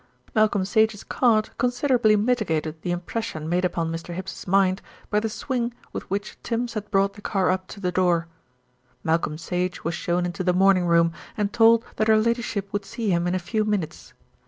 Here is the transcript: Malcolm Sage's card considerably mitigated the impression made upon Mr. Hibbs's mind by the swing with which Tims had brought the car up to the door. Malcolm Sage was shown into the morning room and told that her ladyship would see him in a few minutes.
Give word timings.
Malcolm 0.33 0.65
Sage's 0.65 1.03
card 1.03 1.51
considerably 1.59 2.15
mitigated 2.15 2.81
the 2.81 2.89
impression 2.89 3.47
made 3.47 3.63
upon 3.63 3.91
Mr. 3.91 4.15
Hibbs's 4.15 4.47
mind 4.47 4.81
by 5.11 5.19
the 5.19 5.29
swing 5.29 5.75
with 5.93 6.09
which 6.09 6.39
Tims 6.41 6.73
had 6.73 6.89
brought 6.89 7.13
the 7.13 7.21
car 7.21 7.51
up 7.51 7.67
to 7.67 7.79
the 7.79 7.91
door. 7.91 8.27
Malcolm 9.03 9.37
Sage 9.37 9.83
was 9.83 9.93
shown 9.93 10.25
into 10.25 10.43
the 10.43 10.53
morning 10.53 10.87
room 10.87 11.13
and 11.37 11.53
told 11.53 11.85
that 11.97 12.07
her 12.07 12.17
ladyship 12.17 12.67
would 12.73 12.83
see 12.83 13.11
him 13.11 13.27
in 13.27 13.35
a 13.35 13.37
few 13.37 13.63
minutes. 13.63 14.15